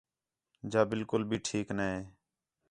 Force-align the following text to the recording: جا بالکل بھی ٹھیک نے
جا 0.71 0.81
بالکل 0.93 1.23
بھی 1.29 1.37
ٹھیک 1.47 1.71
نے 1.77 1.89